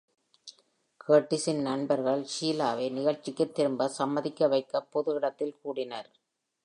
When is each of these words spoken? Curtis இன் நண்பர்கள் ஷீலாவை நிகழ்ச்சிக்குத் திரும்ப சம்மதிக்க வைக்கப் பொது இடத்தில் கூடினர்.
Curtis 1.07 1.45
இன் 1.45 1.61
நண்பர்கள் 1.61 2.25
ஷீலாவை 2.39 2.91
நிகழ்ச்சிக்குத் 2.91 3.51
திரும்ப 3.51 3.87
சம்மதிக்க 3.87 4.47
வைக்கப் 4.47 4.91
பொது 4.91 5.13
இடத்தில் 5.13 5.57
கூடினர். 5.61 6.09